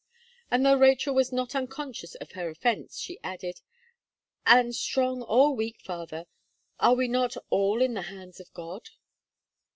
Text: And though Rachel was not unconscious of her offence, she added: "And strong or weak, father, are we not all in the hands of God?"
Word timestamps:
And 0.49 0.65
though 0.65 0.77
Rachel 0.79 1.13
was 1.13 1.31
not 1.31 1.53
unconscious 1.53 2.15
of 2.15 2.31
her 2.31 2.49
offence, 2.49 2.97
she 2.97 3.19
added: 3.23 3.61
"And 4.47 4.73
strong 4.75 5.21
or 5.21 5.53
weak, 5.55 5.79
father, 5.79 6.25
are 6.79 6.95
we 6.95 7.07
not 7.07 7.37
all 7.51 7.83
in 7.83 7.93
the 7.93 8.01
hands 8.09 8.39
of 8.39 8.51
God?" 8.51 8.89